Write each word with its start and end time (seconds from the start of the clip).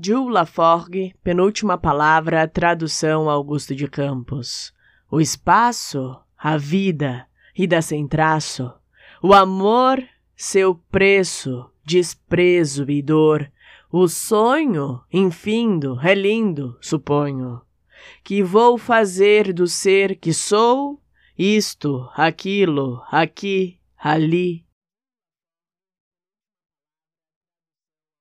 Jules 0.00 0.32
Laforgue, 0.32 1.12
penúltima 1.24 1.76
palavra, 1.76 2.46
tradução 2.46 3.28
Augusto 3.28 3.74
de 3.74 3.88
Campos. 3.88 4.72
O 5.10 5.20
espaço, 5.20 6.16
a 6.38 6.56
vida, 6.56 7.26
e 7.56 7.66
da 7.66 7.82
sem 7.82 8.06
traço. 8.06 8.72
O 9.20 9.34
amor, 9.34 10.00
seu 10.36 10.76
preço, 10.88 11.68
desprezo 11.84 12.88
e 12.88 13.02
dor. 13.02 13.50
O 13.90 14.06
sonho, 14.06 15.00
infindo, 15.12 15.98
é 16.00 16.14
lindo, 16.14 16.78
suponho. 16.80 17.60
Que 18.22 18.40
vou 18.40 18.78
fazer 18.78 19.52
do 19.52 19.66
ser 19.66 20.14
que 20.14 20.32
sou, 20.32 21.02
isto, 21.36 22.08
aquilo, 22.14 23.02
aqui, 23.10 23.80
ali. 23.98 24.67